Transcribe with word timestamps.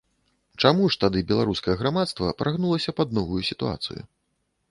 Чаму 0.63 0.87
ж 0.93 0.97
тады 1.03 1.21
беларускае 1.31 1.75
грамадства 1.83 2.33
прагнулася 2.41 2.95
пад 3.01 3.13
новую 3.21 3.41
сітуацыю? 3.53 4.01